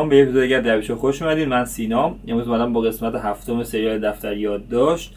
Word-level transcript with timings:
سلام 0.00 0.08
به 0.08 0.22
اپیزود 0.22 0.48
دریچه 0.48 0.94
خوش 0.94 1.22
اومدین. 1.22 1.48
من 1.48 1.64
سینا 1.64 2.14
امروز 2.28 2.48
اومدم 2.48 2.72
با 2.72 2.80
قسمت 2.80 3.14
هفتم 3.14 3.62
سریال 3.62 3.98
دفتر 3.98 4.36
یادداشت 4.36 5.14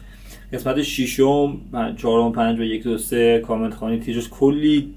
قسمت 0.52 0.82
ششم 0.82 1.60
چهارم 1.96 2.32
پنج 2.32 2.60
و 2.60 2.62
یک 2.62 2.82
دو 2.82 2.98
سه 2.98 3.42
کامنت 3.46 3.74
خوانی 3.74 3.98
تیجاش 3.98 4.28
کلی 4.28 4.94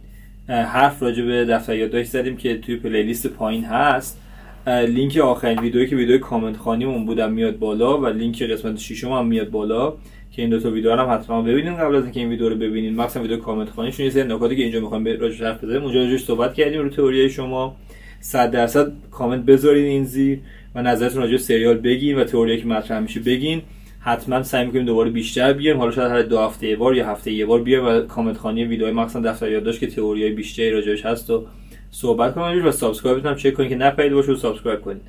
حرف 0.47 1.03
راجع 1.03 1.23
به 1.23 1.45
دفتر 1.45 1.75
یادداشت 1.75 2.09
زدیم 2.09 2.37
که 2.37 2.57
توی 2.57 2.75
playlist 2.75 3.27
پایین 3.27 3.63
هست. 3.63 4.21
لینک 4.67 5.17
آخرین 5.17 5.59
ویدیویی 5.59 5.87
که 5.87 5.95
ویدیو 5.95 6.17
کامنت 6.17 6.57
خوانیمون 6.57 7.05
بودم 7.05 7.31
میاد 7.31 7.59
بالا 7.59 7.97
و 8.01 8.07
لینک 8.07 8.43
قسمت 8.43 8.77
ششم 8.77 9.11
هم 9.11 9.27
میاد 9.27 9.49
بالا. 9.49 9.93
که 10.31 10.41
این 10.41 10.51
دو 10.51 10.59
تا 10.59 10.71
ویدیو 10.71 10.95
هم 10.95 11.13
حتما 11.13 11.41
ببینید 11.41 11.73
قبل 11.73 11.95
از 11.95 12.03
اینکه 12.03 12.19
این 12.19 12.29
ویدیو 12.29 12.49
رو 12.49 12.55
ببینید 12.55 12.97
مثلا 12.97 13.21
ویدیو 13.21 13.37
کامنت 13.37 13.69
خوانیشون 13.69 14.05
یه 14.05 14.11
سری 14.11 14.23
نکاتی 14.23 14.55
که 14.55 14.63
اینجا 14.63 14.79
می‌خوام 14.79 15.05
راجعش 15.05 15.41
حرف 15.41 15.63
بزنیم 15.63 15.83
اونجا 15.83 15.99
راجعش 15.99 16.23
صحبت 16.23 16.53
کردیم 16.53 16.81
رو 16.81 16.89
تئوری 16.89 17.29
شما. 17.29 17.75
100 18.19 18.51
درصد 18.51 18.91
کامنت 19.11 19.45
بذارین 19.45 19.85
این 19.85 20.03
زیر 20.03 20.39
و 20.75 20.81
نظرتون 20.81 21.21
راجع 21.21 21.37
سریال 21.37 21.77
بگین 21.77 22.15
و 22.15 22.23
تئوری 22.23 22.61
که 22.61 22.67
مطرح 22.67 22.99
میشه 22.99 23.19
بگین. 23.19 23.61
حتما 23.99 24.43
سعی 24.43 24.65
می‌کنیم 24.65 24.85
دوباره 24.85 25.09
بیشتر 25.09 25.53
بیایم 25.53 25.77
حالا 25.77 25.91
شاید 25.91 26.11
هر 26.11 26.21
دو 26.21 26.39
هفته 26.39 26.67
یه 26.67 26.75
بار 26.75 26.95
یا 26.95 27.07
هفته 27.07 27.31
یه 27.31 27.45
بار 27.45 27.61
بیایم 27.61 27.85
و 27.85 28.01
کامنت 28.01 28.37
خوانی 28.37 28.65
ویدیوهای 28.65 28.93
مثلا 28.93 29.31
دفتر 29.31 29.51
یادداشت 29.51 29.79
که 29.79 29.87
تئوریای 29.87 30.31
بیشتری 30.31 30.71
راجعش 30.71 31.05
هست 31.05 31.29
و 31.29 31.45
صحبت 31.91 32.35
کنیم 32.35 32.65
و 32.65 32.71
subscribe 32.71 33.25
هم 33.25 33.35
چک 33.35 33.53
کنید 33.53 33.69
که 33.69 33.75
نپریده 33.75 34.13
باشه 34.13 34.31
و 34.31 34.35
subscribe 34.35 34.81
کنید 34.81 35.01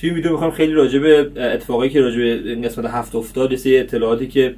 توی 0.00 0.08
این 0.08 0.16
ویدیو 0.16 0.32
می‌خوام 0.32 0.50
خیلی 0.50 0.72
راجع 0.72 0.98
به 0.98 1.30
اتفاقی 1.36 1.88
که 1.88 2.00
راجع 2.00 2.18
به 2.18 2.54
قسمت 2.54 2.84
هفت 2.84 3.14
افتاد 3.14 3.50
یه 3.50 3.56
سری 3.56 3.78
اطلاعاتی 3.78 4.26
که 4.26 4.54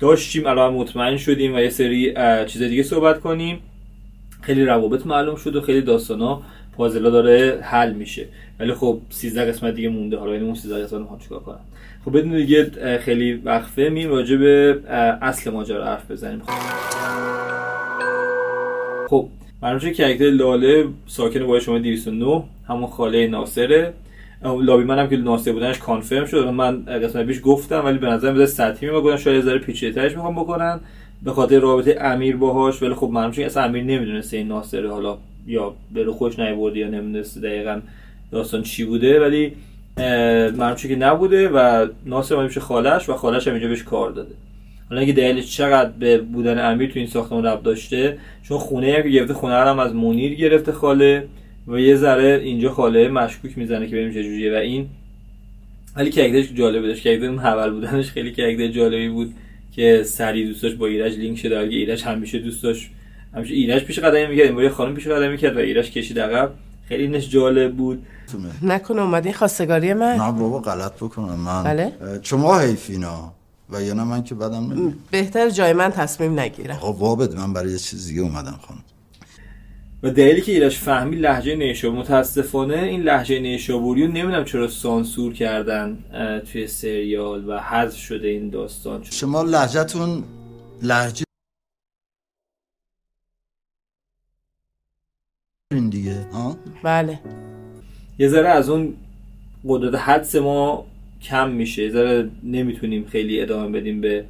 داشتیم 0.00 0.46
الان 0.46 0.74
مطمئن 0.74 1.16
شدیم 1.16 1.54
و 1.54 1.58
یه 1.58 1.70
سری 1.70 2.14
چیز 2.46 2.62
دیگه 2.62 2.82
صحبت 2.82 3.20
کنیم. 3.20 3.58
خیلی 4.40 4.64
روابط 4.64 5.06
معلوم 5.06 5.36
شد 5.36 5.56
و 5.56 5.60
خیلی 5.60 5.80
داستانا 5.80 6.42
پازلا 6.76 7.10
داره 7.10 7.58
حل 7.62 7.92
میشه. 7.92 8.26
ولی 8.60 8.74
خب 8.74 8.98
13 9.10 9.44
قسمت 9.44 9.74
دیگه 9.74 9.88
مونده. 9.88 10.16
حالا 10.16 10.32
اون 10.32 10.54
13 10.54 10.82
قسمت 10.82 11.00
می‌خوام 11.00 11.18
چیکار 11.18 11.40
کنم 11.40 11.60
خب 12.04 12.18
بدون 12.18 12.36
دیگه 12.36 12.70
خیلی 12.98 13.34
وقفه. 13.34 13.88
میم 13.88 14.10
راجع 14.10 14.36
به 14.36 14.78
اصل 15.22 15.50
ماجرا 15.50 15.84
حرف 15.84 16.10
بزنیم. 16.10 16.42
خب. 19.08 19.28
که 19.80 19.92
کرکتر 19.92 20.30
لاله 20.30 20.84
ساکن 21.06 21.46
با 21.46 21.60
شما 21.60 21.78
209 21.78 22.42
همون 22.68 22.86
خاله 22.86 23.26
ناصره. 23.26 23.92
لابی 24.42 24.84
من 24.84 24.98
هم 24.98 25.08
که 25.08 25.16
ناصر 25.16 25.52
بودنش 25.52 25.78
کانفرم 25.78 26.24
شد. 26.24 26.46
من 26.48 26.84
قسمت 26.84 27.26
پیش 27.26 27.40
گفتم 27.44 27.84
ولی 27.84 27.98
به 27.98 28.06
نظر 28.06 28.32
میاد 28.32 28.46
سطحی 28.46 28.90
میگن 28.90 29.16
شاید 29.16 29.44
ذره 29.44 29.58
پیچیده‌ترش 29.58 30.12
می‌خوام 30.12 30.34
بکنن. 30.34 30.80
به 31.22 31.32
خاطر 31.32 31.58
رابطه 31.58 31.98
امیر 32.00 32.36
باهاش. 32.36 32.82
ولی 32.82 32.94
خب 32.94 33.10
معلومه 33.12 33.44
اصلا 33.44 33.62
امیر 33.62 33.84
نمی‌دونسته 33.84 34.36
این 34.36 34.48
ناصر 34.48 34.86
حالا 34.86 35.18
یا 35.46 35.74
به 35.94 36.12
خوش 36.12 36.38
نیورده 36.38 36.78
یا 36.78 36.88
نمی‌دونسته 36.88 37.40
دقیقا 37.40 37.80
داستان 38.32 38.62
چی 38.62 38.84
بوده 38.84 39.20
ولی 39.20 39.52
معلومه 40.56 40.76
که 40.76 40.96
نبوده 40.96 41.48
و 41.48 41.86
ناصر 42.06 42.44
میشه 42.44 42.60
خالش 42.60 43.08
و 43.08 43.12
خالش 43.12 43.48
هم 43.48 43.54
اینجا 43.54 43.68
بهش 43.68 43.82
کار 43.82 44.10
داده. 44.10 44.34
حالا 44.88 45.00
اگه 45.00 45.12
دلیلش 45.12 45.56
چقدر 45.56 45.90
به 45.90 46.18
بودن 46.18 46.72
امیر 46.72 46.90
تو 46.90 46.98
این 46.98 47.08
ساختمان 47.08 47.46
رب 47.46 47.62
داشته 47.62 48.18
چون 48.42 48.58
خونه 48.58 49.02
که 49.02 49.08
گرفته 49.08 49.34
خونه 49.34 49.54
هم 49.54 49.78
از 49.78 49.94
مونیر 49.94 50.34
گرفته 50.34 50.72
خاله 50.72 51.26
و 51.68 51.80
یه 51.80 51.96
ذره 51.96 52.40
اینجا 52.44 52.70
خاله 52.70 53.08
مشکوک 53.08 53.58
می‌زنه 53.58 53.86
که 53.86 53.92
ببینیم 53.92 54.12
چجوریه 54.12 54.52
و 54.52 54.54
این 54.54 54.86
ولی 55.96 56.10
کاراکترش 56.10 56.52
جالبه 56.54 56.88
داشت 56.88 57.02
کاراکتر 57.02 57.26
اون 57.26 57.38
حول 57.38 57.70
بودنش 57.70 58.10
خیلی 58.10 58.32
کاراکتر 58.32 58.68
جالبی 58.68 59.08
بود 59.08 59.34
که 59.76 60.02
سری 60.04 60.46
دوستاش 60.46 60.74
با 60.74 60.86
ایرج 60.86 61.18
لینک 61.18 61.38
شده 61.38 61.58
اگه 61.58 61.76
ایرج 61.76 62.02
همیشه 62.02 62.38
دوست 62.38 62.62
داشت 62.62 62.90
همیشه 63.36 63.54
ایرج 63.54 63.84
پیش 63.84 63.98
قدم 63.98 64.30
می‌کرد 64.30 64.58
این 64.58 64.68
خانم 64.68 64.94
پیش 64.94 65.06
قدم 65.06 65.30
می‌کرد 65.30 65.56
و 65.56 65.58
ایرج 65.58 65.90
کشید 65.90 66.20
عقب. 66.20 66.50
خیلی 66.88 67.08
نش 67.08 67.30
جالب 67.30 67.76
بود 67.76 68.06
نکنه 68.62 69.02
اومدین 69.02 69.32
خواستگاری 69.32 69.94
من؟ 69.94 70.16
نه 70.16 70.32
بابا 70.32 70.58
غلط 70.58 70.92
بکنم 70.92 71.34
من. 71.34 71.64
بله. 71.64 71.92
شما 72.22 72.58
حیفینا 72.58 73.32
و 73.70 73.82
یا 73.82 73.94
نه 73.94 74.04
من 74.04 74.22
که 74.22 74.34
بدم 74.34 74.94
بهتر 75.10 75.50
جای 75.50 75.72
من 75.72 75.90
تصمیم 75.90 76.40
نگیرم 76.40 76.76
خب 76.76 76.96
بابا 77.00 77.28
من 77.36 77.52
برای 77.52 77.72
یه 77.72 77.78
چیز 77.78 78.06
دیگه 78.08 78.20
اومدم 78.20 78.58
خانم. 78.68 78.80
و 80.02 80.10
دلیلی 80.10 80.40
که 80.40 80.52
ایرش 80.52 80.78
فهمی 80.78 81.16
لحجه 81.16 81.56
نیشابور 81.56 81.98
متاسفانه 81.98 82.78
این 82.78 83.02
لحجه 83.02 83.40
نیشابوری 83.40 84.06
رو 84.06 84.12
نمی‌دونم 84.12 84.44
چرا 84.44 84.68
سانسور 84.68 85.32
کردن 85.32 85.98
توی 86.52 86.66
سریال 86.66 87.48
و 87.48 87.58
حذف 87.58 87.96
شده 87.96 88.28
این 88.28 88.50
داستان. 88.50 89.02
شما 89.10 89.42
لحجتون 89.42 90.24
لحجه 90.82 91.25
بله. 96.86 97.18
یه 98.18 98.28
ذره 98.28 98.48
از 98.48 98.70
اون 98.70 98.94
قدرت 99.68 99.94
حدس 99.94 100.36
ما 100.36 100.84
کم 101.22 101.50
میشه. 101.50 101.82
یه 101.82 101.90
ذره 101.90 102.28
نمی‌تونیم 102.44 103.04
خیلی 103.04 103.40
ادامه 103.40 103.80
بدیم 103.80 104.00
به 104.00 104.24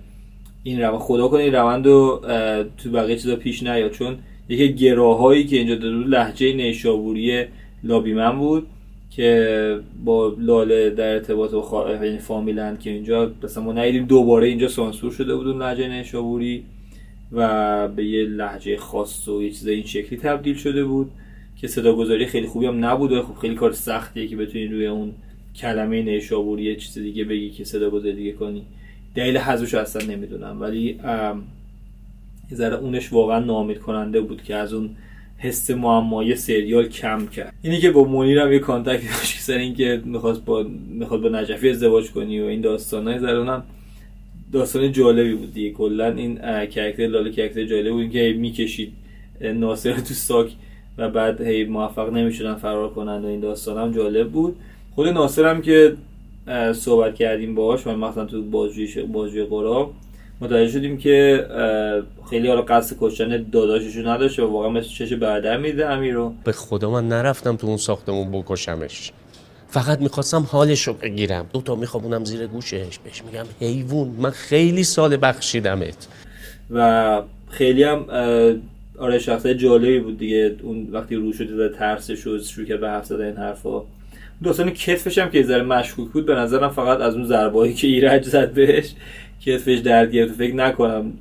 این 0.62 0.80
روند. 0.80 1.00
خدا 1.00 1.28
کنه 1.28 1.42
این 1.42 1.54
روند 1.54 1.86
رو 1.86 2.20
تو 2.78 2.90
بقیه 2.90 3.16
چیزا 3.16 3.36
پیش 3.36 3.62
نیاد. 3.62 3.90
چون 3.90 4.16
یکی 4.48 4.74
گراهایی 4.74 5.44
که 5.44 5.56
اینجا 5.56 5.74
داده 5.74 5.96
لحجه 5.96 6.52
نیشابوری 6.52 7.44
لابیمن 7.84 8.38
بود 8.38 8.66
که 9.10 9.80
با 10.04 10.34
لاله 10.38 10.90
در 10.90 11.12
ارتباط 11.12 11.50
با 11.50 11.62
خا... 11.62 11.92
یعنی 12.04 12.18
فامیلن 12.18 12.78
که 12.78 12.90
اینجا 12.90 13.32
مثلا 13.42 13.62
ما 13.62 13.72
ندیدیم 13.72 14.04
دوباره 14.04 14.48
اینجا 14.48 14.68
سانسور 14.68 15.12
شده 15.12 15.36
بود 15.36 15.48
اون 15.48 15.62
لحجه 15.62 15.88
نیشابوری 15.88 16.64
و 17.32 17.88
به 17.88 18.04
یه 18.04 18.24
لحجه 18.24 18.76
خاص 18.76 19.28
و 19.28 19.42
یه 19.42 19.50
چیز 19.50 19.68
این 19.68 19.82
شکلی 19.82 20.18
تبدیل 20.18 20.56
شده 20.56 20.84
بود. 20.84 21.10
که 21.60 21.68
صدا 21.68 21.94
گذاری 21.94 22.26
خیلی 22.26 22.46
خوبی 22.46 22.66
هم 22.66 22.84
نبود 22.84 23.12
و 23.12 23.22
خب 23.22 23.34
خیلی 23.34 23.54
کار 23.54 23.72
سختیه 23.72 24.26
که 24.26 24.36
بتونی 24.36 24.66
روی 24.66 24.86
اون 24.86 25.12
کلمه 25.56 26.02
نیشابوری 26.02 26.62
یه 26.62 26.76
چیز 26.76 26.98
دیگه 26.98 27.24
بگی 27.24 27.50
که 27.50 27.64
صدا 27.64 27.90
گذاری 27.90 28.14
دیگه 28.14 28.32
کنی. 28.32 28.62
دلیل 29.14 29.36
حذفش 29.36 29.74
اصلا 29.74 30.06
نمی‌دونم. 30.06 30.60
ولی 30.60 31.00
یه 32.50 32.56
ذره 32.56 32.76
اونش 32.76 33.12
واقعا 33.12 33.38
نامید 33.38 33.78
کننده 33.78 34.20
بود 34.20 34.42
که 34.42 34.54
از 34.54 34.72
اون 34.72 34.90
حس 35.38 35.70
معمای 35.70 36.34
سریال 36.34 36.88
کم 36.88 37.26
کرد. 37.26 37.54
اینی 37.62 37.78
که 37.78 37.90
با 37.90 38.04
منیر 38.04 38.38
هم 38.38 38.52
یه 38.52 38.58
contact 38.58 39.02
داشت 39.02 39.38
سر 39.40 39.58
اینکه 39.58 40.02
می‌خواست 40.04 40.44
با 40.44 40.66
می‌خواد 40.88 41.20
با 41.20 41.28
نجفی 41.28 41.70
ازدواج 41.70 42.10
کنی 42.10 42.40
و 42.40 42.44
این 42.44 42.60
داستانای 42.60 43.18
زرونم 43.18 43.64
داستان 44.52 44.92
جالبی 44.92 45.34
بود 45.34 45.54
دیگه. 45.54 45.70
کلا 45.70 46.12
این 46.12 46.34
character 46.66 47.06
لاله 47.06 47.32
character 47.32 47.64
جالبی 47.64 47.90
بود. 47.90 48.10
که 48.10 48.34
می‌کشید 48.38 48.92
ناصر 49.40 49.92
تو 49.92 50.14
ساک 50.14 50.52
و 50.98 51.08
بعد 51.08 51.40
هی 51.40 51.64
موفق 51.64 52.12
نمی‌شدن 52.12 52.54
فرار 52.54 52.90
کنند 52.90 53.24
و 53.24 53.28
این 53.28 53.40
داستان 53.40 53.78
هم 53.78 53.92
جالب 53.92 54.30
بود. 54.30 54.56
خود 54.94 55.08
ناصر 55.08 55.46
هم 55.46 55.62
که 55.62 55.96
صحبت 56.74 57.14
کردیم 57.14 57.54
باهاش 57.54 57.86
و 57.86 57.96
مثلا 57.96 58.24
تو 58.24 58.42
بازجویی 58.42 59.02
بازجویی 59.02 59.44
قرا 59.44 59.90
متوجه 60.40 60.72
شدیم 60.72 60.98
که 60.98 61.46
خیلی 62.30 62.48
حالا 62.48 62.62
قصد 62.62 62.96
کشتن 63.00 63.46
داداششو 63.52 64.08
نداشته 64.08 64.42
و 64.42 64.52
واقعا 64.52 64.68
مثل 64.70 64.88
چش 64.88 65.12
بعدر 65.12 65.56
میده 65.56 65.86
امیر 65.86 66.14
رو 66.14 66.32
به 66.44 66.52
خدا 66.52 66.90
من 66.90 67.08
نرفتم 67.08 67.56
تو 67.56 67.66
اون 67.66 67.76
ساختمون 67.76 68.32
بکشمش. 68.32 69.12
فقط 69.68 70.00
می‌خواستم 70.00 70.46
حالش 70.50 70.82
رو 70.82 70.92
بگیرم. 70.92 71.46
دو 71.52 71.60
تا 71.60 71.74
میخوابونم 71.74 72.24
زیر 72.24 72.46
گوشش. 72.46 72.98
بهش 73.04 73.22
میگم 73.22 73.46
حیوون 73.60 74.08
من 74.08 74.30
خیلی 74.30 74.84
سال 74.84 75.16
بخشیدمت. 75.22 76.08
و 76.70 77.22
خیلی 77.48 77.82
هم 77.82 78.04
آره 78.98 79.18
شخصه 79.18 79.54
جالبی 79.54 80.00
بود 80.00 80.18
دیگه. 80.18 80.56
اون 80.62 80.88
وقتی 80.92 81.14
رو 81.14 81.32
شده 81.32 81.68
ترسش 81.68 82.26
و 82.26 82.38
شروع 82.38 82.66
کرد 82.66 82.80
به 82.80 82.88
حرف 82.88 83.06
زدن 83.06 83.24
این 83.24 83.36
حرفا. 83.36 83.82
داستان 84.44 84.70
کتفش 84.70 85.18
هم 85.18 85.30
که 85.30 85.42
ذره 85.42 85.62
مشکوک 85.62 86.12
بود 86.12 86.26
به 86.26 86.34
نظرم 86.34 86.68
فقط 86.68 87.00
از 87.00 87.14
اون 87.14 87.24
ضربایی 87.24 87.74
که 87.74 87.86
ایرج 87.86 88.24
زد 88.24 88.52
بهش 88.52 88.92
کتفش 89.42 89.78
درد 89.78 90.12
گرفت. 90.12 90.34
فکر 90.34 90.54
نکنم 90.54 91.12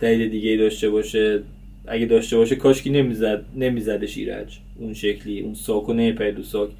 دلیل 0.00 0.28
دیگه 0.30 0.56
داشته 0.56 0.90
باشه. 0.90 1.42
اگه 1.86 2.06
داشته 2.06 2.36
باشه 2.36 2.56
کاشکی 2.56 2.90
نمی‌زد 2.90 3.44
نمیزدش 3.56 4.16
ایرج. 4.16 4.58
اون 4.78 4.94
شکلی 4.94 5.40
اون 5.40 5.54
ساکو 5.54 5.92
نمیپرید 5.92 6.42
ساک. 6.42 6.70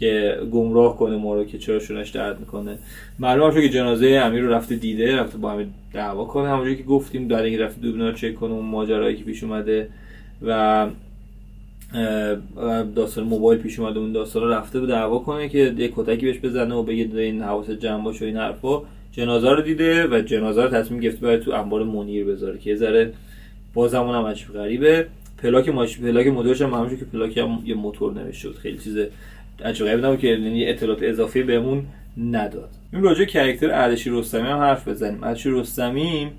که 0.00 0.38
گمراه 0.52 0.96
کنه 0.96 1.16
ما 1.16 1.34
رو 1.34 1.44
که 1.44 1.58
چرا 1.58 1.78
شونش 1.78 2.10
درد 2.10 2.40
می‌کنه. 2.40 2.78
معلوم 3.18 3.50
شد 3.50 3.60
که 3.60 3.68
جنازه 3.68 4.06
امیر 4.06 4.42
رو 4.42 4.52
رفته 4.52 4.76
دیده 4.76 5.16
رفته 5.16 5.38
با 5.38 5.50
همین 5.50 5.66
دعوا 5.92 6.24
کنه. 6.24 6.48
همونجوری 6.48 6.76
که 6.76 6.82
گفتیم 6.82 7.28
در 7.28 7.42
این 7.42 7.58
رفته 7.58 7.80
دوبنا 7.80 8.12
چک 8.12 8.34
کنه 8.34 8.52
اون 8.52 8.64
ماجرایی 8.64 9.16
که 9.16 9.24
پیش 9.24 9.44
اومده 9.44 9.88
و 10.46 10.86
داستان 12.96 13.24
موبایل 13.24 13.60
پیش 13.60 13.78
اومده 13.78 13.98
اون 13.98 14.12
داستان 14.12 14.42
رو 14.42 14.50
رفته 14.50 14.80
به 14.80 14.86
دعوا 14.86 15.18
کنه 15.18 15.48
که 15.48 15.74
یه 15.78 15.92
کتکی 15.96 16.26
بهش 16.26 16.38
بزنه 16.38 16.74
و 16.74 16.82
بگه 16.82 17.18
این 17.18 17.42
حواس 17.42 17.70
جمع 17.70 18.04
باشه 18.04 18.26
این 18.26 18.36
حرفا. 18.36 18.82
جنازه 19.12 19.50
رو 19.50 19.62
دیده 19.62 20.06
و 20.06 20.20
جنازه 20.20 20.62
رو 20.62 20.68
تصمیم 20.68 21.00
گرفته 21.00 21.26
باید 21.26 21.40
تو 21.40 21.50
انبار 21.50 21.84
منیر 21.84 22.24
بذاره 22.24 22.58
که 22.58 22.70
یه 22.70 22.76
ذره 22.76 23.12
بازمون 23.74 24.14
هم 24.14 24.32
غریبه. 24.32 25.06
پلاک 25.42 25.68
ماش 25.68 25.98
پلاک 25.98 26.26
موتورش 26.26 26.62
هم 26.62 26.96
که 26.96 27.04
پلاک 27.04 27.38
هم 27.38 27.62
یه 27.64 27.74
موتور 27.74 28.12
نوشته 28.12 28.52
خیلی 28.52 28.78
چیز 28.78 28.98
عجیب 29.64 29.86
نبود 29.86 30.18
که 30.18 30.26
یعنی 30.28 30.66
اطلاعات 30.66 31.02
اضافی 31.02 31.42
بهمون 31.42 31.86
نداد. 32.16 32.70
این 32.92 33.02
راجع 33.02 33.24
کاراکتر 33.24 33.70
اردشیر 33.70 34.12
رستمی 34.12 34.48
هم 34.48 34.58
حرف 34.58 34.88
بزنیم. 34.88 35.24
اردشیر 35.24 35.52
رستمی 35.52 36.30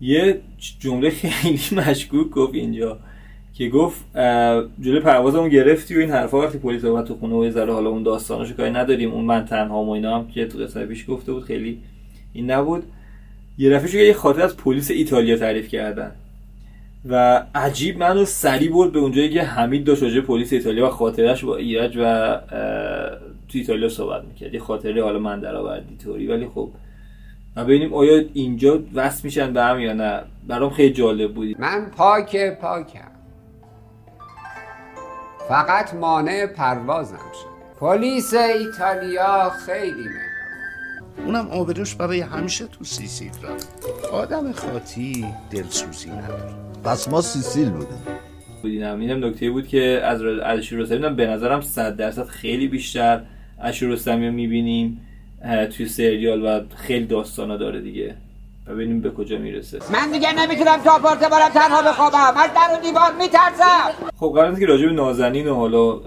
یه 0.00 0.40
جمله 0.78 1.10
خیلی 1.10 1.60
مشکوک 1.88 2.30
گفت 2.30 2.54
اینجا 2.54 2.98
که 3.54 3.68
گفت 3.68 4.00
جلوی 4.80 5.00
پروازمون 5.00 5.48
گرفتی 5.48 5.96
و 5.96 5.98
این 5.98 6.10
حرفا 6.10 6.40
وقتی 6.40 6.58
پلیس 6.58 6.84
اومد 6.84 7.06
تو 7.06 7.14
خونه 7.14 7.34
و 7.34 7.50
ذره 7.50 7.72
حالا 7.72 7.90
اون 7.90 8.02
داستاناشو 8.02 8.54
کاری 8.54 8.70
نداریم. 8.70 9.10
اون 9.12 9.24
من 9.24 9.44
تنها 9.44 9.84
و 9.84 9.90
اینا 9.90 10.18
هم 10.18 10.28
که 10.28 10.46
تو 10.46 10.58
قسمت 10.58 10.88
پیش 10.88 11.04
گفته 11.08 11.32
بود 11.32 11.44
خیلی 11.44 11.78
این 12.32 12.50
نبود. 12.50 12.82
یه 13.58 13.70
دفعه 13.70 14.06
یه 14.06 14.12
خاطر 14.12 14.42
از 14.42 14.56
پلیس 14.56 14.90
ایتالیا 14.90 15.36
تعریف 15.36 15.68
کردن. 15.68 16.12
و 17.08 17.44
عجیب 17.54 17.98
منو 17.98 18.24
سری 18.24 18.68
برد 18.68 18.92
به 18.92 18.98
اونجایی 18.98 19.30
که 19.30 19.42
حمید 19.42 19.84
داشت 19.84 20.02
راجع 20.02 20.20
پلیس 20.20 20.52
ایتالیا 20.52 20.86
و 20.86 20.90
خاطرش 20.90 21.44
با 21.44 21.56
ایرج 21.56 21.96
و 21.96 22.38
تو 23.48 23.58
ایتالیا 23.58 23.88
صحبت 23.88 24.24
می‌کرد. 24.24 24.54
یه 24.54 24.60
خاطره 24.60 25.04
حالا 25.04 25.18
من 25.18 25.40
در 25.40 25.56
آوردی 25.56 25.96
طوری 25.96 26.26
ولی 26.26 26.48
خب. 26.54 26.70
و 27.56 27.64
ببینیم 27.64 27.94
آیا 27.94 28.24
اینجا 28.32 28.82
وصل 28.94 29.20
میشن 29.24 29.52
به 29.52 29.62
هم 29.62 29.80
یا 29.80 29.92
نه. 29.92 30.22
برام 30.46 30.70
خیلی 30.70 30.92
جالب 30.92 31.34
بودی 31.34 31.56
من 31.58 31.90
پاک 31.96 32.58
پاکم. 32.60 33.10
فقط 35.48 35.94
مانع 35.94 36.46
پروازم 36.46 37.16
شد. 37.16 37.80
پلیس 37.80 38.34
ایتالیا 38.34 39.50
خیلی 39.66 39.90
مهربان. 39.90 41.24
اونم 41.26 41.48
آبروش 41.50 41.94
برای 41.94 42.20
همیشه 42.20 42.66
تو 42.66 42.84
سیسیل 42.84 43.30
رفت. 43.42 43.86
آدم 44.12 44.52
خاطی 44.52 45.26
دلسوزی 45.50 46.10
نداره. 46.10 46.61
پس 46.84 47.08
ما 47.08 47.20
سیسیل 47.20 47.70
بودیم. 47.70 47.98
بودینم. 48.62 49.00
اینم 49.00 49.24
نکته 49.24 49.50
بود 49.50 49.68
که 49.68 50.00
از 50.04 50.22
اشیر 50.44 50.78
رستمی 50.78 51.08
به 51.08 51.26
نظرم 51.26 51.60
100 51.60 51.96
درصد 51.96 52.26
خیلی 52.26 52.68
بیشتر 52.68 53.20
رستمی 53.82 54.26
رو 54.26 54.32
می‌بینیم 54.32 55.00
توی 55.76 55.86
سریال 55.86 56.42
و 56.42 56.60
خیلی 56.76 57.06
داستانا 57.06 57.56
داره 57.56 57.80
دیگه. 57.80 58.14
ببینیم 58.68 59.00
به 59.00 59.10
کجا 59.10 59.38
می‌رسه. 59.38 59.78
من 59.92 60.12
دیگه 60.12 60.32
نمی‌تونم 60.32 60.76
تا 60.84 60.98
پارت 60.98 61.20
برم 61.20 61.48
تنها 61.48 61.82
بخوابم. 61.82 62.16
از 62.36 62.50
در 62.54 62.78
و 62.78 62.82
دیوار 62.82 63.12
میترسم. 63.18 64.10
خب 64.16 64.32
قرار 64.34 64.60
که 64.60 64.66
راجع 64.66 64.86
به 64.86 64.92
نازنین 64.92 65.48
و 65.48 65.54
حالا 65.54 66.00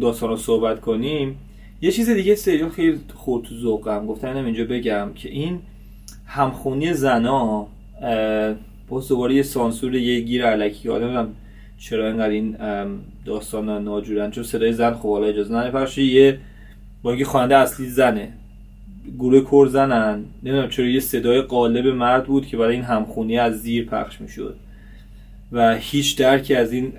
داستان 0.00 0.28
رو 0.28 0.36
صحبت 0.36 0.80
کنیم. 0.80 1.38
یه 1.80 1.90
چیز 1.90 2.10
دیگه 2.10 2.34
سریال 2.34 2.68
خیلی 2.68 3.00
خورد 3.14 3.44
تو 3.44 3.54
ذوقم. 3.54 4.06
گفتم 4.06 4.44
اینجا 4.44 4.64
بگم 4.64 5.08
که 5.14 5.28
این 5.28 5.60
همخونی 6.26 6.92
زنا 6.92 7.66
باز 8.88 9.08
دوباره 9.08 9.34
یه 9.34 9.42
سانسور 9.42 9.94
یه 9.94 10.20
گیر 10.20 10.46
علکی 10.46 10.88
آدم 10.88 11.28
چرا 11.78 12.06
اینقدر 12.06 12.28
این 12.28 12.56
داستان 13.24 13.84
ناجورن 13.84 14.30
چون 14.30 14.44
صدای 14.44 14.72
زن 14.72 14.94
خب 14.94 15.08
حالا 15.08 15.26
اجازه 15.26 15.54
نه 15.54 15.98
یه 15.98 16.38
با 17.02 17.10
اینکه 17.10 17.24
خواننده 17.24 17.56
اصلی 17.56 17.86
زنه 17.86 18.32
گروه 19.18 19.40
کور 19.40 19.68
زنن. 19.68 20.24
نمی‌دونم 20.42 20.68
چرا 20.68 20.86
یه 20.86 21.00
صدای 21.00 21.42
قالب 21.42 21.86
مرد 21.86 22.26
بود 22.26 22.46
که 22.46 22.56
برای 22.56 22.74
این 22.74 22.84
همخونی 22.84 23.38
از 23.38 23.60
زیر 23.60 23.86
پخش 23.86 24.20
می‌شد. 24.20 24.56
و 25.52 25.76
هیچ 25.76 26.18
درکی 26.18 26.54
از 26.54 26.72
این 26.72 26.92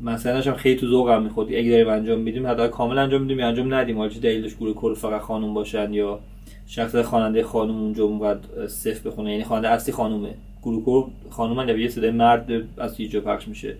مثلا 0.00 0.40
هم 0.40 0.54
خیلی 0.54 0.80
تو 0.80 0.86
ذوقم 0.86 1.22
می‌خورد. 1.22 1.48
اگه 1.48 1.70
داریم 1.70 1.88
انجام 1.88 2.20
میدیم 2.20 2.46
حتی 2.46 2.68
کامل 2.68 2.98
انجام 2.98 3.22
میدیم 3.22 3.44
انجام 3.44 3.74
ندیم. 3.74 3.98
حالا 3.98 4.08
چه 4.08 4.20
دلیلش 4.20 4.54
گروه 4.54 4.74
کور 4.74 4.94
فقط 4.94 5.20
خانم 5.20 5.54
باشن 5.54 5.94
یا 5.94 6.20
شخص 6.66 6.96
خواننده 6.96 7.42
خانم 7.42 7.82
اونجا 7.82 8.04
اونقدر 8.04 8.66
صف 8.66 9.06
بخونه. 9.06 9.30
یعنی 9.30 9.44
خواننده 9.44 9.68
اصلی 9.68 9.92
خانومه. 9.92 10.34
گروه 10.70 10.84
کور 10.84 11.06
خانم 11.30 11.78
یه 11.78 11.88
صدای 11.88 12.10
مرد 12.10 12.50
از 12.78 13.00
یه 13.00 13.20
پخش 13.20 13.48
میشه. 13.48 13.74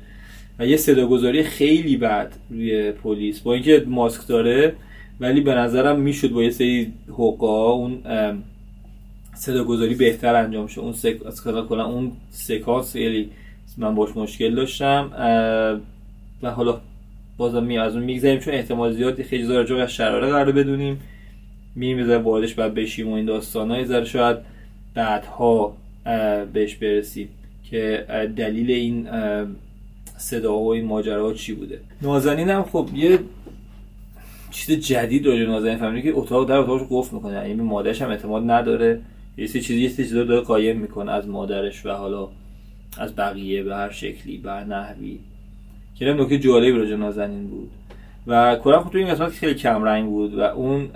و 0.59 0.67
یه 0.67 0.77
صداگذاری 0.77 1.43
خیلی 1.43 1.97
بد 1.97 2.33
روی 2.51 2.93
پلیس. 2.93 3.41
با 3.41 3.55
اینکه 3.55 3.85
ماسک 3.87 4.27
داره 4.27 4.73
ولی 5.21 5.41
به 5.41 5.55
نظرم 5.55 6.01
می‌شد 6.01 6.31
با 6.31 6.43
یه 6.43 6.51
سری 6.51 6.93
حقا 7.09 7.73
اون 7.73 8.03
صداگذاری 9.35 9.95
بهتر 9.95 10.35
انجام 10.35 10.67
شد 10.67 10.81
اون 10.81 10.93
سک... 10.93 11.17
کلا 11.69 11.85
اون 11.85 12.13
سکانس 12.31 12.93
خیلی 12.93 13.31
من 13.77 13.95
باش 13.95 14.17
مشکل 14.17 14.55
داشتم. 14.55 15.11
و 16.43 16.51
حالا 16.51 16.81
بازم 17.37 17.63
می 17.63 17.79
از 17.79 17.97
اون 17.97 18.05
می‌گذاریم 18.05 18.39
چون 18.39 18.55
احتمال 18.55 18.93
زیاد 18.93 19.23
خیلی 19.23 19.45
زیاد 19.45 19.73
از 19.73 19.93
شراره 19.93 20.27
قرار 20.27 20.53
بدونیم. 20.53 21.01
میریم 21.75 21.99
بذار 21.99 22.19
واردش 22.19 22.55
بعد 22.55 22.75
بشیم 22.75 23.09
و 23.09 23.15
این 23.15 23.27
داستان 23.27 23.71
های 23.71 23.85
ذره 23.85 24.05
شاید 24.05 24.37
بعدها 24.95 25.77
بهش 26.53 26.75
برسیم 26.75 27.29
که 27.71 28.07
دلیل 28.37 28.71
این 28.71 29.09
صدا 30.17 30.59
و 30.59 30.69
این 30.69 30.85
ماجرا 30.85 31.35
چی 31.35 31.55
بوده؟ 31.55 31.81
نازنین 32.03 32.51
هم 32.51 32.63
خب 32.63 32.89
یه 32.95 33.19
چیز 34.51 34.79
جدید 34.79 35.27
راجع 35.27 35.45
نازنین 35.45 35.77
فهمیدی 35.77 36.13
که 36.13 36.19
اتاق 36.19 36.49
در 36.49 36.57
اتاقش 36.57 36.87
قفل 36.91 37.17
می‌کنه. 37.17 37.49
یعنی 37.49 37.63
مادرش 37.63 38.03
هم 38.03 38.11
اعتماد 38.11 38.51
نداره. 38.51 39.01
یه 39.37 39.47
سری 39.47 39.63
چیزی 39.63 39.81
یه 39.81 39.89
چیزی 39.89 40.15
داره 40.15 40.41
قایم 40.41 40.77
می‌کنه 40.77 41.13
از 41.13 41.29
مادرش 41.29 41.87
و 41.87 41.91
حالا 41.91 42.29
از 42.99 43.17
بقیه 43.17 43.63
به 43.63 43.77
هر 43.77 43.91
شکلی 43.91 44.39
به 44.39 44.51
هر 44.51 44.65
نحوی. 44.65 45.19
که 45.95 46.05
نکته 46.05 46.39
جالبی 46.39 46.71
راجع 46.71 46.97
نازنین 46.97 47.47
بود. 47.47 47.71
و 48.27 48.57
کلا 48.57 48.81
خب 48.81 48.91
تو 48.91 48.99
این 48.99 49.09
قسمت 49.09 49.31
خیلی 49.31 49.55
کم 49.55 49.85
رنگ 49.85 50.07
بود 50.11 50.35
و 50.35 50.41
اون 50.41 50.89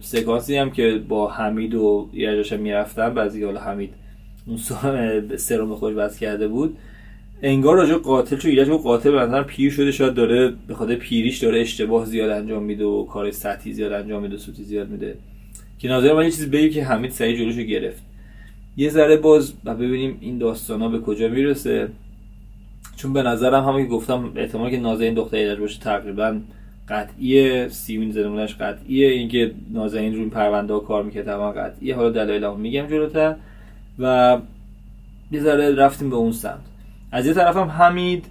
سکانسی 0.00 0.56
هم 0.56 0.70
که 0.70 1.02
با 1.08 1.30
حمید 1.30 1.74
و 1.74 2.08
ایرجاش 2.12 2.52
می‌رفتن 2.52 3.14
بعضی 3.14 3.44
حالا 3.44 3.60
حمید 3.60 3.94
اون 4.50 4.58
سرم 5.36 5.74
خوش 5.74 5.94
بس 5.94 6.18
کرده 6.18 6.48
بود. 6.48 6.76
انگار 7.42 7.76
راجع 7.76 7.94
قاتل 7.94 8.36
چون 8.36 8.50
ایرج 8.50 8.68
قاتل 8.68 9.10
به 9.10 9.42
پیر 9.42 9.70
شده 9.70 9.92
شاید 9.92 10.14
داره 10.14 10.52
به 10.66 10.74
خاطر 10.74 10.94
پیریش 10.94 11.38
داره 11.38 11.60
اشتباه 11.60 12.06
زیاد 12.06 12.30
انجام 12.30 12.62
میده 12.62 12.84
و 12.84 13.06
کار 13.06 13.30
سطحی 13.30 13.72
زیاد 13.72 13.92
انجام 13.92 14.22
میده 14.22 14.36
سوتی 14.36 14.64
زیاد 14.64 14.88
میده. 14.88 15.14
که 15.78 15.88
ناظر 15.88 16.12
من 16.12 16.24
یه 16.24 16.30
چیزی 16.30 16.46
بگی 16.46 16.70
که 16.70 16.84
حمید 16.84 17.10
سعی 17.10 17.36
جلوشو 17.36 17.62
گرفت. 17.62 18.02
یه 18.76 18.90
ذره 18.90 19.16
باز 19.16 19.52
و 19.64 19.74
ببینیم 19.74 20.18
این 20.20 20.38
داستانا 20.38 20.88
به 20.88 20.98
کجا 20.98 21.28
می‌رسه. 21.28 21.88
چون 22.96 23.12
به 23.12 23.22
نظرم 23.22 23.64
همون 23.64 23.82
که 23.82 23.88
گفتم 23.88 24.32
احتمال 24.36 24.70
که 24.70 24.76
نازنین 24.76 25.14
دختر 25.14 25.36
ایرج 25.36 25.58
باشه 25.58 25.80
تقریبا 25.80 26.40
قطعیه 26.88 27.68
سیمین 27.68 28.10
زدمونش 28.10 28.54
قطعیه. 28.54 29.08
اینکه 29.08 29.52
نازنین 29.72 30.14
رو 30.14 30.20
این 30.20 30.30
پرونده 30.30 30.72
ها 30.72 30.80
کار 30.80 31.02
می‌کرد 31.02 31.24
تمام 31.24 31.52
قطعیه. 31.52 31.96
حالا 31.96 32.10
دلایل 32.10 32.56
میگم 32.58 32.86
جلوتر. 32.86 33.36
و 34.00 34.38
یه 35.30 35.40
ذره 35.40 35.74
رفتیم 35.74 36.10
به 36.10 36.16
اون 36.16 36.32
سمت. 36.32 36.60
از 37.12 37.26
یه 37.26 37.34
طرف 37.34 37.56
هم 37.56 37.68
حمید 37.68 38.24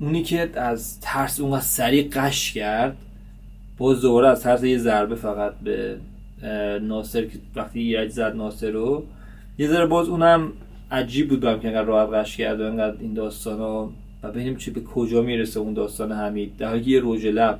اونی 0.00 0.22
که 0.22 0.50
از 0.54 1.00
ترس 1.00 1.40
اونقدر 1.40 1.60
سریع 1.60 2.08
قش 2.12 2.52
کرد 2.52 2.96
باز 3.78 4.00
دوباره 4.00 4.28
از 4.28 4.42
ترس 4.42 4.64
یه 4.64 4.78
ضربه 4.78 5.14
فقط 5.14 5.54
به 5.62 5.96
ناصر 6.82 7.24
که 7.24 7.38
وقتی 7.56 7.80
ایرج 7.80 8.10
زد 8.10 8.36
ناصر 8.36 8.70
رو. 8.70 9.04
یه 9.58 9.68
ذره 9.68 9.86
باز 9.86 10.08
اونم 10.08 10.52
عجیب 10.90 11.28
بود 11.28 11.40
برم 11.40 11.60
که 11.60 11.68
انقدر 11.68 11.84
راحت 11.84 12.14
قش 12.14 12.36
کرد 12.36 12.60
و 12.60 12.64
انقدر 12.64 12.96
این 13.00 13.14
داستان 13.14 13.58
ها 13.58 13.92
و 14.22 14.30
ببینیم 14.30 14.56
چی 14.56 14.70
به 14.70 14.80
کجا 14.80 15.22
می‌رسه 15.22 15.60
اون 15.60 15.74
داستان 15.74 16.12
حمید. 16.12 16.56
در 16.56 16.68
حالی 16.68 16.90
یه 16.90 17.00
روژ 17.00 17.26
لب 17.26 17.58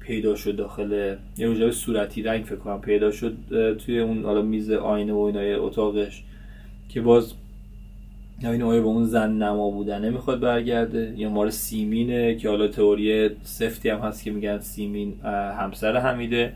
پیدا 0.00 0.34
شد 0.34 0.56
داخل 0.56 1.16
یه 1.36 1.46
روژ 1.46 1.74
صورتی 1.74 2.22
رنگ 2.22 2.44
فکر 2.44 2.56
کنم 2.56 2.80
پیدا 2.80 3.10
شد 3.10 3.36
توی 3.74 4.00
اون 4.00 4.24
حالا 4.24 4.42
میز 4.42 4.70
آینه 4.70 5.12
و 5.12 5.18
اینای 5.18 5.54
اتاقش. 5.54 6.22
که 6.94 7.00
باز 7.00 7.32
این 8.42 8.62
آیا 8.62 8.80
به 8.80 8.86
اون 8.86 9.04
زن 9.04 9.32
نما 9.32 9.70
بودنه 9.70 10.10
می‌خواد 10.10 10.40
برگرده. 10.40 11.14
یا 11.16 11.28
مار 11.28 11.50
سیمینه 11.50 12.34
که 12.34 12.48
حالا 12.48 12.68
تئوری 12.68 13.30
سفتی 13.42 13.88
هم 13.88 13.98
هست 13.98 14.24
که 14.24 14.30
میگن 14.30 14.58
سیمین 14.58 15.14
همسر 15.58 15.96
حمیده. 15.96 16.52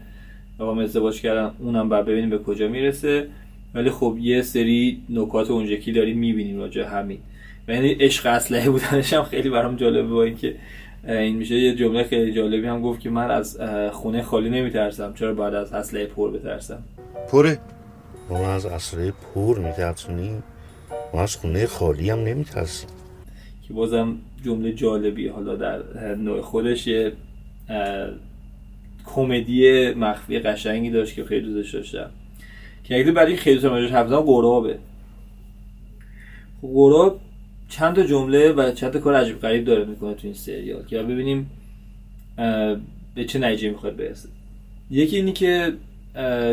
و 0.59 0.64
با 0.64 0.83
ازدواج 0.83 1.21
کردن 1.21 1.50
اونم 1.59 1.88
بر 1.88 2.02
ببینیم 2.02 2.31
به 2.31 2.38
کجا 2.38 2.69
می‌رسه. 2.69 3.26
ولی 3.75 3.90
خب 3.90 4.16
یه 4.21 4.43
سری 4.43 5.00
نکات 5.09 5.50
اونجکی 5.50 5.93
داریم 5.93 6.19
می‌بینیم 6.19 6.59
راجع 6.59 6.83
همین. 6.83 7.19
و 7.69 7.73
یعنی 7.73 7.88
عشق 7.88 8.26
اسلحه 8.26 8.71
بودنش 8.71 9.12
هم 9.12 9.23
خیلی 9.23 9.50
برام 9.50 9.76
جالبه 9.76 10.09
با 10.09 10.23
اینکه 10.23 10.55
این 11.09 11.37
میشه 11.37 11.55
یه 11.55 11.75
جمله 11.75 12.05
خیلی 12.05 12.33
جالبی 12.33 12.66
هم 12.66 12.83
گفت 12.83 13.00
که 13.00 13.11
من 13.11 13.31
از 13.31 13.61
خونه 13.93 14.23
خالی 14.23 14.50
نمیترسم. 14.50 15.14
چرا 15.14 15.35
بعد 15.35 15.55
از 15.55 15.73
اسلحه 15.73 16.07
پر 16.07 16.31
بترسم؟ 16.31 16.83
پره. 17.33 17.59
ما 18.30 18.49
از 18.49 18.66
اسلحه 18.66 19.12
پر 19.35 19.59
میترسونی 19.59 20.42
ما 21.14 21.23
از 21.23 21.37
خونه 21.37 21.66
خالی 21.66 22.11
هم 22.11 22.18
نمیترسیم. 22.18 22.88
که 23.68 23.75
بازم 23.75 24.16
جمله 24.45 24.73
جالبی 24.73 25.28
حالا 25.28 25.56
در 25.56 26.14
نوع 26.14 26.40
خودش 26.40 26.87
یه 26.87 27.12
کمدی 29.06 29.90
مخفی 29.95 30.38
قشنگی 30.38 30.90
داشت 30.90 31.14
که 31.14 31.25
خیلی 31.25 31.52
دوستش 31.52 31.75
داشتم. 31.75 32.11
که 32.85 32.99
اگه 32.99 33.12
برای 33.12 33.37
خیلی 33.37 33.61
سمجش 33.61 33.90
حفظم 33.90 34.21
قرابه 34.21 34.78
قراب 36.62 37.21
چند 37.68 37.97
تا 37.97 38.02
جمله 38.02 38.52
و 38.52 38.73
چند 38.73 38.92
تا 38.92 38.99
کار 38.99 39.14
عجیب 39.14 39.40
غریب 39.40 39.64
داره 39.64 39.85
می‌کنه 39.85 40.14
تو 40.14 40.21
این 40.25 40.35
سریال 40.35 40.85
که 40.85 41.02
ببینیم 41.02 41.50
به 43.14 43.25
چه 43.28 43.38
نتیجه 43.38 43.71
می‌خواد 43.71 43.97
برسه. 43.97 44.28
یکی 44.90 45.16
اینی 45.16 45.33
که 45.33 45.73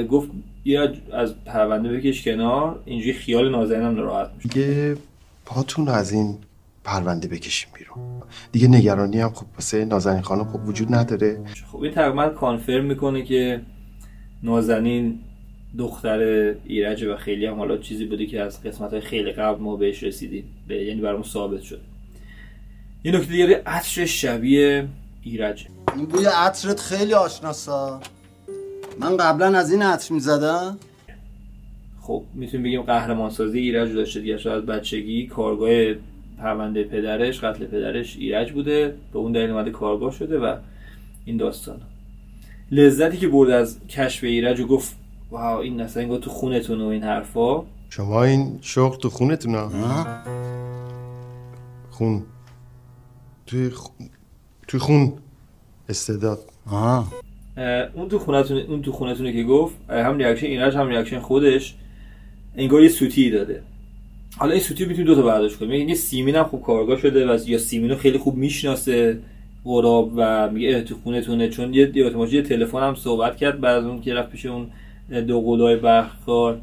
گفت 0.09 0.29
یا 0.65 0.93
از 1.13 1.43
پرونده 1.45 1.89
بکش 1.89 2.23
کنار 2.23 2.79
اینجوری 2.85 3.13
خیال 3.13 3.51
نازنینم 3.51 3.95
راحت 3.95 4.31
میشه. 4.35 4.49
دیگه 4.49 4.95
پاتون 5.45 5.89
از 5.89 6.11
این 6.11 6.37
پرونده 6.83 7.27
بکشیم 7.27 7.69
بیرون. 7.77 8.21
دیگه 8.51 8.67
نگرانی 8.67 9.19
هم 9.19 9.29
خب 9.29 9.45
واسه 9.55 9.85
نازنین 9.85 10.21
خانم 10.21 10.43
خب 10.43 10.67
وجود 10.67 10.95
نداره. 10.95 11.39
خب 11.71 11.81
این 11.81 11.93
تقریبا 11.93 12.29
کانفرم 12.29 12.85
می‌کنه 12.85 13.21
که 13.21 13.61
نازنین 14.43 15.19
دختر 15.77 16.19
ایرج 16.65 17.03
و 17.03 17.15
خیلی 17.15 17.45
هم 17.45 17.55
حالا 17.55 17.77
چیزی 17.77 18.05
بوده 18.05 18.25
که 18.25 18.41
از 18.41 18.63
قسمت 18.63 18.91
های 18.91 19.01
خیلی 19.01 19.31
قبل 19.31 19.61
ما 19.61 19.75
بهش 19.75 20.03
رسیدیم. 20.03 20.43
به 20.67 20.83
یعنی 20.83 21.01
برامون 21.01 21.23
ثابت 21.23 21.61
شد 21.61 21.81
یه 23.03 23.11
نکته 23.11 23.31
دیگه 23.31 23.61
عطر 23.65 24.05
شبیه 24.05 24.87
ایرجه 25.21 25.65
این 25.95 26.05
بوی 26.05 26.25
عطرت 26.25 26.79
خیلی 26.79 27.13
آشناسا. 27.13 27.99
من 29.03 29.17
قبلا 29.17 29.57
از 29.57 29.71
این 29.71 29.81
عطر 29.81 30.13
می‌زدم؟ 30.13 30.77
خب 32.01 32.23
می‌تونیم 32.33 32.63
بگیم 32.63 32.81
قهرمان 32.81 33.29
سازی 33.29 33.59
ایرج 33.59 33.89
رو 33.89 33.95
داشته 33.95 34.19
دیگه. 34.19 34.37
شاید 34.37 34.57
از 34.57 34.65
بچگی 34.65 35.27
کارگاه 35.27 35.93
پرونده 36.37 36.83
پدرش 36.83 37.43
قتل 37.43 37.65
پدرش 37.65 38.17
ایرج 38.17 38.51
بوده. 38.51 38.95
به 39.13 39.19
اون 39.19 39.31
دلیل 39.31 39.49
اومده 39.49 39.71
کارآگاه 39.71 40.11
شده 40.11 40.39
و 40.39 40.55
این 41.25 41.37
داستان. 41.37 41.81
لذتی 42.71 43.17
که 43.17 43.27
برد 43.27 43.49
از 43.49 43.87
کشف 43.87 44.23
ایرج 44.23 44.59
و 44.59 44.67
گفت 44.67 44.95
wow 45.31 45.59
این 45.59 45.81
انگار 45.95 46.19
تو 46.19 46.29
خونتون 46.29 46.81
و 46.81 46.85
این 46.85 47.03
حرفا. 47.03 47.63
شما 47.89 48.23
این 48.23 48.59
شغل 48.61 48.97
تو 48.97 49.09
خونتون 49.09 49.55
ها 49.55 49.71
خون. 51.91 52.23
توی 53.45 53.69
خ... 53.69 53.89
توی 54.67 54.79
خون 54.79 55.13
استعداد. 55.89 56.39
آه. 56.71 57.11
اون 57.93 58.09
تو 58.09 58.19
خونتون 58.19 58.57
اون 58.57 58.81
تو 58.81 58.91
خونتونه 58.91 59.33
که 59.33 59.43
گفت 59.43 59.75
هم 59.89 60.17
reaction 60.17 60.45
ایرج 60.45 60.75
هم 60.75 60.87
reaction 60.87 61.19
خودش 61.19 61.75
انگار 62.55 62.81
یه 62.81 62.89
سوتی 62.89 63.29
داده. 63.29 63.61
حالا 64.37 64.51
این 64.51 64.61
سوتی 64.61 64.85
می‌تونیم 64.85 65.07
دو 65.07 65.15
تا 65.15 65.21
برداشت 65.21 65.57
کنیم. 65.57 65.71
یعنی 65.71 65.95
سیمین 65.95 66.35
هم 66.35 66.43
خوب 66.43 66.63
کارگاه 66.63 66.99
شده 66.99 67.33
و 67.33 67.39
یا 67.45 67.57
سیمین 67.57 67.89
رو 67.89 67.97
خیلی 67.97 68.17
خوب 68.17 68.35
می‌شناسه 68.35 69.19
قراب 69.63 70.11
و 70.15 70.49
میگه 70.49 70.81
تو 70.81 70.95
خونتونه. 71.03 71.49
چون 71.49 71.73
یه 71.73 71.91
یه 71.95 72.41
تلفن 72.41 72.83
هم 72.87 72.95
صحبت 72.95 73.37
کرد 73.37 73.61
بعد 73.61 73.77
از 73.77 73.85
اون 73.85 74.01
که 74.01 74.13
رفت 74.13 74.29
پیش 74.29 74.45
اون 74.45 74.67
دو 75.27 75.41
قلای 75.41 75.75
برخکار 75.75 76.59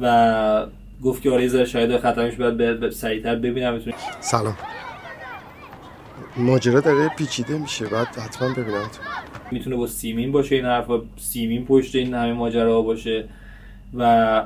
و 0.00 0.66
گفت 1.02 1.22
که 1.22 1.30
آره 1.30 1.44
یه 1.44 1.64
شاید 1.64 1.96
خطرش 1.96 2.34
باید 2.34 2.90
سریعتر 2.90 3.36
ببینم 3.36 3.76
بتونیم 3.76 3.98
سلام. 4.20 4.56
ماجرا 6.36 6.80
داره 6.80 7.08
پیچیده 7.08 7.58
میشه. 7.58 7.86
بعد 7.86 8.06
حتما 8.06 8.48
ببینم 8.48 8.90
می‌تونه 9.52 9.76
با 9.76 9.86
سیمین 9.86 10.32
باشه 10.32 10.54
این 10.54 10.64
حرفا 10.64 11.00
سیمین 11.16 11.64
پشت 11.64 11.96
این 11.96 12.14
همه 12.14 12.32
ماجراها 12.32 12.82
باشه 12.82 13.24
و 13.94 14.42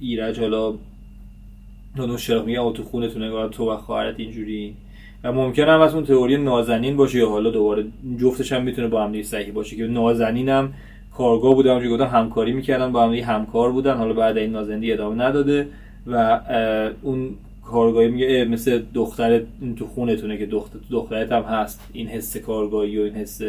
ایرج 0.00 0.40
حالا 0.40 0.74
دونو 1.96 2.18
شراق 2.18 2.46
میگه 2.46 2.72
تو 2.72 2.82
خونتونه 2.82 3.28
نگاه 3.28 3.50
تو 3.50 3.70
و 3.70 3.76
خواهرت 3.76 4.20
اینجوری. 4.20 4.74
و 5.24 5.32
ممکن 5.32 5.62
هم 5.62 5.80
از 5.80 5.94
اون 5.94 6.04
تئوری 6.04 6.36
نازنین 6.36 6.96
باشه 6.96 7.18
یا 7.18 7.28
حالا 7.28 7.50
دوباره 7.50 7.84
جفتش 8.20 8.52
هم 8.52 8.62
می‌تونه 8.62 8.88
با 8.88 9.04
هم 9.04 9.22
صحیح 9.22 9.52
باشه 9.52 9.76
که 9.76 9.86
نازنین 9.86 10.48
هم 10.48 10.72
کارگاه 11.16 11.54
بودن 11.54 11.70
اونجوری 11.70 11.94
گفتم 11.94 12.06
همکاری 12.06 12.52
می‌کردن 12.52 12.92
با 12.92 13.02
هم 13.02 13.12
همکار 13.12 13.72
بودن. 13.72 13.96
حالا 13.96 14.12
بعد 14.12 14.38
این 14.38 14.50
نازنین 14.50 14.92
ادامه 14.92 15.24
نداده 15.24 15.68
و 16.06 16.40
اون 17.02 17.30
کارگاهی 17.64 18.08
میگه 18.08 18.44
مثل 18.44 18.82
دختر 18.94 19.40
تو 19.76 19.86
خونتونه 19.86 20.38
که 20.38 20.46
دختر 20.46 20.78
دخترت 20.90 21.32
هم 21.32 21.42
هست. 21.42 21.88
این 21.92 22.06
حس 22.06 22.36
کارگاهی 22.36 22.98
و 22.98 23.02
این 23.02 23.14
حس 23.14 23.42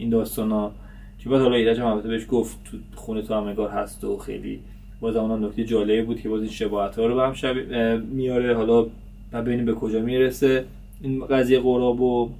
این 0.00 0.10
داستان 0.10 0.50
ها 0.50 0.72
که 1.18 1.28
بعد 1.28 1.40
حالا 1.40 1.56
ایرج 1.56 1.80
هم 1.80 2.00
بهش 2.00 2.26
گفت 2.28 2.58
تو 2.64 2.76
خونه 2.94 3.22
تو 3.22 3.34
هم 3.34 3.44
انگار 3.44 3.68
هست 3.68 4.04
و 4.04 4.16
خیلی 4.16 4.60
باز 5.00 5.16
اونم 5.16 5.44
نکته 5.44 5.64
جالبی 5.64 6.02
بود 6.02 6.20
که 6.20 6.28
باز 6.28 6.40
این 6.40 6.50
شباهت 6.50 6.96
ها 6.96 7.06
رو 7.06 7.14
به 7.14 7.22
هم 7.22 7.34
اه، 7.72 7.96
میاره. 7.96 8.54
حالا 8.54 8.86
و 9.32 9.42
ببینیم 9.42 9.64
به 9.64 9.74
کجا 9.74 10.00
می‌رسه 10.00 10.64
این 11.02 11.26
قضیه 11.26 11.60
قراب 11.60 12.00
و 12.00 12.30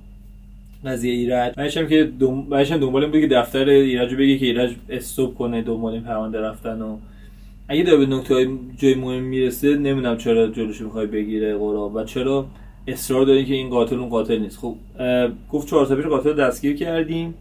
قضیه 0.84 1.12
ایرج. 1.12 1.54
بعدش 1.56 1.76
هم 1.76 1.86
که 1.86 2.10
دم... 2.20 2.42
بعدش 2.42 2.72
هم 2.72 2.80
دنبال 2.80 3.06
بود 3.06 3.20
که 3.20 3.26
دفتر 3.26 3.68
ایرج 3.68 4.12
رو 4.12 4.18
بگه 4.18 4.38
که 4.38 4.46
ایرج 4.46 4.74
استوب 4.88 5.34
کنه 5.34 5.62
دنبال 5.62 5.92
این 5.92 6.02
پرونده 6.02 6.40
رفتن 6.40 6.82
و 6.82 6.96
اگه 7.68 7.82
داره 7.82 7.98
به 7.98 8.06
نکته 8.06 8.34
های 8.34 8.48
جای 8.78 8.94
مهم 8.94 9.22
می‌رسه 9.22 9.76
نمی‌دونم 9.76 10.16
چرا 10.16 10.46
جلوش 10.46 10.80
می‌خوای 10.80 11.06
بگیره 11.06 11.58
قراب 11.58 11.94
و 11.94 12.04
چرا 12.04 12.46
اصرار 12.86 13.24
دارین 13.26 13.46
که 13.46 13.54
این 13.54 13.70
قاتل 13.70 13.96
اون 13.96 14.08
قاتل 14.08 14.38
نیست. 14.38 14.58
خب 14.58 14.74
گفت 15.52 15.68
چهار 15.68 15.86
تا 15.86 16.08
قاتل 16.08 16.32
دستگیر 16.32 16.76
کردیم. 16.76 17.34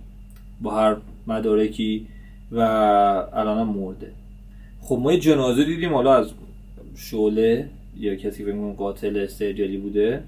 با 0.62 0.72
هر 0.72 0.96
مدارکی 1.28 2.08
و 2.52 2.60
الان 3.34 3.68
مرده. 3.68 4.12
خب 4.82 5.00
ما 5.02 5.14
یه 5.14 5.20
جنازه 5.20 5.66
دیدیم 5.66 5.94
حالا 5.94 6.16
از 6.16 6.32
شعله 6.96 7.70
یا 8.00 8.16
کسی 8.16 8.46
که 8.46 8.52
قاتل 8.78 9.28
سریالی 9.28 9.78
بوده 9.78 10.24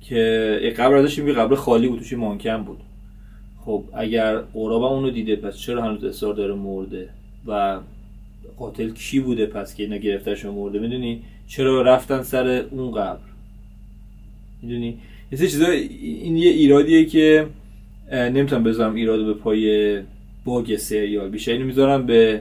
که 0.00 0.16
یه 0.62 0.70
قبر 0.70 0.94
ازش 0.94 1.18
یه 1.18 1.32
قبر 1.32 1.56
خالی 1.56 1.88
بود 1.88 1.98
توش 1.98 2.12
مانکن 2.12 2.62
بود. 2.62 2.78
خب 3.64 3.84
اگر 3.92 4.36
قرابم 4.36 4.84
اونو 4.84 5.10
دیده 5.10 5.36
پس 5.36 5.56
چرا 5.56 5.82
هنوز 5.82 6.04
اصرار 6.04 6.34
داره 6.34 6.54
مرده؟ 6.54 7.08
و 7.46 7.80
قاتل 8.58 8.90
کی 8.90 9.20
بوده 9.20 9.46
پس 9.46 9.74
که 9.74 9.82
اینا 9.82 9.96
گرفتش 9.96 10.44
مرده؟ 10.44 10.78
می‌دونی؟ 10.78 11.22
چرا 11.46 11.82
رفتن 11.82 12.22
سر 12.22 12.64
اون 12.70 12.90
قبر؟ 12.90 13.18
می‌دونی؟ 14.62 14.98
یه 15.32 15.38
چیزا 15.38 15.66
این 15.66 16.36
یه 16.36 16.50
ایرادیه 16.50 17.04
که 17.04 17.46
نمی‌تونم 18.12 18.64
بذارم 18.64 18.94
ایرادو 18.94 19.26
به 19.26 19.34
پای 19.34 19.98
باگ 20.44 20.76
سریال. 20.76 21.28
بیشتر 21.28 21.52
اینو 21.52 21.64
می‌ذارم 21.64 22.06
به 22.06 22.40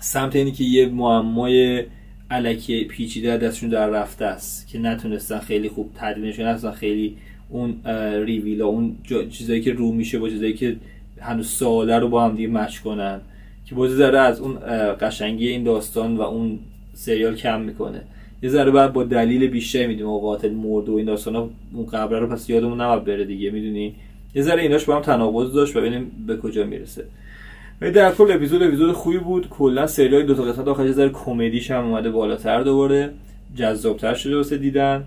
سمت 0.00 0.36
اینی 0.36 0.52
که 0.52 0.64
یه 0.64 0.88
معمای 0.88 1.84
علکی 2.30 2.84
پیچیده 2.84 3.36
دستشون 3.36 3.70
در 3.70 3.88
رفته 3.88 4.24
است 4.24 4.68
که 4.68 4.78
نتونستن 4.78 5.38
خیلی 5.38 5.68
خوب 5.68 5.90
تدوینشون 5.94 6.44
نتونستن 6.44 6.70
خیلی 6.70 7.16
اون 7.48 7.80
ریویلا 8.24 8.66
اون 8.66 8.96
چیزایی 9.30 9.60
که 9.60 9.72
رو 9.72 9.92
میشه 9.92 10.18
با 10.18 10.28
چیزایی 10.28 10.52
که 10.52 10.76
هنوز 11.20 11.48
ساله 11.48 11.98
رو 11.98 12.08
با 12.08 12.24
هم 12.24 12.36
دیگه 12.36 12.48
مچ 12.48 12.78
کنن 12.78 13.20
که 13.66 13.74
بازی 13.74 13.96
ذره 13.96 14.18
از 14.18 14.40
اون 14.40 14.58
قشنگی 15.00 15.48
این 15.48 15.64
داستان 15.64 16.16
و 16.16 16.20
اون 16.20 16.58
سریال 16.94 17.34
کم 17.34 17.60
می‌کنه. 17.60 18.02
یه 18.44 18.50
ذره 18.50 18.70
بعد 18.70 18.92
با 18.92 19.04
دلیل 19.04 19.46
بیشتر 19.46 19.86
میدیم 19.86 20.08
و 20.08 20.18
قاتل 20.18 20.50
مرد 20.50 20.88
و 20.88 20.94
این 20.94 21.06
داستان 21.06 21.50
اون 21.74 21.86
قبره 21.86 22.18
رو 22.18 22.26
پس 22.26 22.50
یادمون 22.50 22.80
نباید 22.80 23.04
بره 23.04 23.24
دیگه 23.24 23.50
می‌دونی؟ 23.50 23.94
یه 24.34 24.42
ذره 24.42 24.62
ایناش 24.62 24.84
با 24.84 24.96
هم 24.96 25.02
تناقض 25.02 25.52
داشت 25.52 25.76
ببینیم 25.76 26.10
به 26.26 26.36
کجا 26.36 26.64
می‌رسه. 26.64 27.04
ولی 27.80 27.90
در 27.90 28.12
کل 28.12 28.32
اپیزود 28.32 28.62
اپیزود 28.62 28.92
خوبی 28.92 29.18
بود. 29.18 29.48
کلا 29.48 29.86
سریال 29.86 30.26
دو 30.26 30.34
تا 30.34 30.42
قسمت 30.42 30.68
آخرش 30.68 30.86
یه 30.86 30.92
ذره 30.92 31.08
کمدیش 31.08 31.70
هم 31.70 31.84
اومده 31.84 32.10
بالاتر 32.10 32.62
دوباره. 32.62 33.10
جذابتر 33.56 34.14
شده 34.14 34.36
واسه 34.36 34.58
دیدن. 34.58 35.04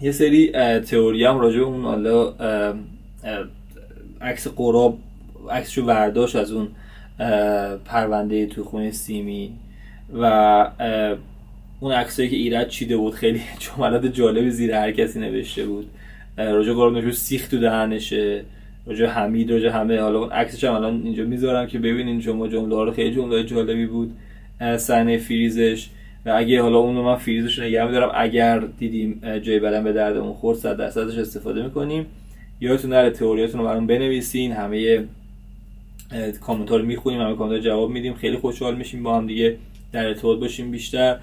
یه 0.00 0.12
سری 0.12 0.52
تئوری 0.80 1.24
هم 1.24 1.38
راجع 1.38 1.60
اون 1.60 1.82
حالا 1.82 2.32
عکس 4.20 4.48
قراب 4.48 4.98
عکسشو 5.50 5.84
برداشت 5.84 6.36
از 6.36 6.52
اون 6.52 6.68
پرونده 7.84 8.46
تو 8.46 8.64
خونه 8.64 8.90
سیمی 8.90 9.52
و 10.20 10.70
اون 11.80 11.92
عکسایی 11.92 12.28
که 12.28 12.36
ایرج 12.36 12.68
چیده 12.68 12.96
بود 12.96 13.14
خیلی 13.14 13.40
جملات 13.76 14.06
جالبی 14.06 14.50
زیر 14.50 14.72
هر 14.72 14.92
کسی 14.92 15.20
نوشته 15.20 15.66
بود. 15.66 15.86
راجع 16.36 16.72
قراب 16.72 16.92
نوشته 16.92 17.10
سیخ 17.20 17.48
تو 17.48 17.58
دهنشه. 17.58 18.44
راجع 18.86 19.06
حمید 19.06 19.50
راجع 19.50 19.68
همه. 19.68 20.00
حالا 20.00 20.18
اون 20.18 20.30
عکسش 20.30 20.64
هم 20.64 20.74
الان 20.74 21.02
اینجا 21.04 21.24
می‌ذارم 21.24 21.66
که 21.66 21.78
ببینین 21.78 22.20
شما 22.20 22.48
جمله 22.48 22.84
رو. 22.84 22.92
خیلی 22.92 23.14
جمله 23.14 23.44
جالبی 23.44 23.86
بود. 23.86 24.12
صحنه 24.76 25.18
فریزش. 25.18 25.88
و 26.26 26.32
اگه 26.36 26.62
حالا 26.62 26.78
اونو 26.78 27.02
من 27.02 27.16
فریزش 27.16 27.58
رو 27.58 27.64
نگه 27.64 27.86
میدارم 27.86 28.10
اگر 28.14 28.58
دیدیم 28.78 29.38
جای 29.42 29.58
بدن 29.58 29.84
به 29.84 29.92
دردمون 29.92 30.32
خورد 30.32 30.58
صد 30.58 30.76
درصدش 30.76 31.18
استفاده 31.18 31.62
می‌کنیم. 31.62 32.06
یادتون 32.60 32.92
نره 32.92 33.10
تئوریاتون 33.10 33.60
رو 33.60 33.66
برام 33.66 33.86
بنویسین. 33.86 34.52
همه 34.52 35.04
کامنت 36.40 36.70
ها 36.70 36.76
رو 36.76 36.84
می‌خونیم 36.84 37.20
همه 37.20 37.36
کامنت 37.36 37.56
رو 37.56 37.58
جواب 37.58 37.90
میدیم. 37.90 38.14
خیلی 38.14 38.36
خوشحال 38.36 38.76
میشیم 38.76 39.02
با 39.02 39.16
هم 39.16 39.26
دیگه 39.26 39.56
در 39.92 40.06
ارتباط 40.06 40.38
باشیم 40.38 40.70
بیشتر. 40.70 41.18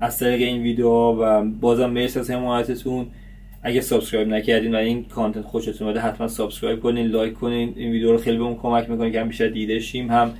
از 0.00 0.18
طریق 0.18 0.42
این 0.42 0.62
ویدیو 0.62 0.88
و 0.88 1.44
بازم 1.60 1.90
مرسی 1.90 2.18
از 2.18 2.30
حمایتتون 2.30 3.06
اگه 3.62 3.80
subscribe 3.80 4.28
نکردین 4.28 4.74
و 4.74 4.78
این 4.78 5.04
content 5.04 5.44
خوشتون 5.44 5.86
اومده 5.88 6.00
حتما 6.00 6.28
subscribe 6.28 6.80
کنین 6.80 7.06
لایک 7.06 7.34
کنین. 7.34 7.74
این 7.76 7.90
ویدیو 7.90 8.12
رو 8.12 8.18
خیلی 8.18 8.36
بهمون 8.36 8.56
کمک 8.56 8.90
می‌کنه 8.90 9.10
که 9.10 9.20
هم 9.20 9.28
بیشتر 9.28 9.48
دیده 9.48 9.78
شیم 9.80 10.10
هم 10.10 10.32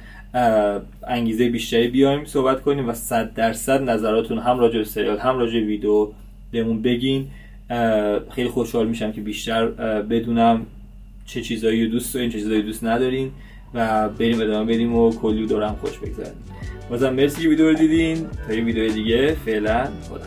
انگیزه 1.08 1.48
بیشتری 1.48 1.88
بیایم 1.88 2.24
صحبت 2.24 2.62
کنیم 2.62 2.88
و 2.88 2.92
صد 2.92 3.34
درصد 3.34 3.90
نظراتون 3.90 4.38
هم 4.38 4.58
راجع 4.58 4.78
به 4.78 4.84
سریال 4.84 5.18
هم 5.18 5.38
راجع 5.38 5.60
ویدیو 5.60 6.08
بهمون 6.52 6.82
بگین. 6.82 7.26
خیلی 8.30 8.48
خوشحال 8.48 8.86
میشم 8.86 9.12
که 9.12 9.20
بیشتر 9.20 9.66
بدونم 10.02 10.66
چه 11.26 11.40
چیزایی 11.40 11.88
دوست 11.88 12.14
دارین 12.14 12.30
چه 12.30 12.38
چیزایی 12.38 12.62
دوست 12.62 12.84
ندارین. 12.84 13.30
و 13.74 14.08
بریم 14.08 14.40
ادامه 14.40 14.74
بدیم 14.74 14.96
و 14.96 15.12
کلی 15.12 15.46
دورم 15.46 15.76
خوش 15.80 15.98
بگذاریم. 15.98 16.32
بازم 16.90 17.14
مرسی 17.14 17.42
که 17.42 17.48
ویدیو 17.48 17.68
رو 17.68 17.74
دیدین. 17.74 18.26
تا 18.46 18.54
یه 18.54 18.64
ویدیو 18.64 18.92
دیگه. 18.92 19.36
فعلا 19.44 19.84
خدا 19.84 20.26